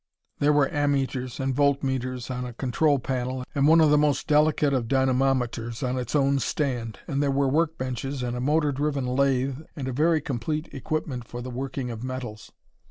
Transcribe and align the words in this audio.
There 0.39 0.51
were 0.51 0.67
ammeters 0.69 1.39
and 1.39 1.53
voltmeters 1.55 2.31
on 2.31 2.43
a 2.43 2.53
control 2.53 2.97
panel, 2.97 3.43
and 3.53 3.67
one 3.67 3.79
of 3.79 3.91
the 3.91 3.99
most 3.99 4.25
delicate 4.25 4.73
of 4.73 4.87
dynamometers 4.87 5.83
on 5.87 5.99
its 5.99 6.15
own 6.15 6.39
stand, 6.39 6.97
and 7.07 7.21
there 7.21 7.29
were 7.29 7.47
work 7.47 7.77
benches 7.77 8.23
and 8.23 8.35
a 8.35 8.41
motor 8.41 8.71
driven 8.71 9.05
lathe 9.05 9.59
and 9.75 9.87
a 9.87 9.93
very 9.93 10.19
complete 10.19 10.67
equipment 10.71 11.27
for 11.27 11.39
the 11.43 11.51
working 11.51 11.91
of 11.91 12.03
metals. 12.03 12.51